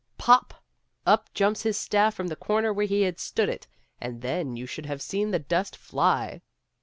Pop!— 0.17 0.55
up 1.05 1.31
jumps 1.31 1.61
his 1.61 1.77
staff 1.77 2.15
from 2.15 2.25
the 2.29 2.35
comer 2.35 2.73
where 2.73 2.87
he 2.87 3.03
had 3.03 3.19
stood 3.19 3.49
it, 3.49 3.67
and 3.99 4.23
then 4.23 4.55
you 4.55 4.65
should 4.65 4.87
have 4.87 4.99
seen 4.99 5.29
the 5.29 5.37
dust 5.37 5.77
fly 5.77 6.41